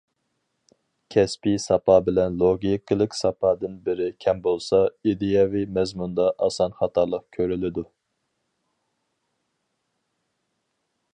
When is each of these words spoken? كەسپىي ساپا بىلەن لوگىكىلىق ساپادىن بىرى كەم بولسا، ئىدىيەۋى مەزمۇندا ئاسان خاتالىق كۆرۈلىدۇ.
كەسپىي 1.15 1.57
ساپا 1.65 1.97
بىلەن 2.07 2.39
لوگىكىلىق 2.43 3.17
ساپادىن 3.17 3.75
بىرى 3.89 4.07
كەم 4.25 4.41
بولسا، 4.47 4.81
ئىدىيەۋى 5.11 5.63
مەزمۇندا 5.77 6.27
ئاسان 6.47 6.77
خاتالىق 6.81 7.27
كۆرۈلىدۇ. 7.39 7.87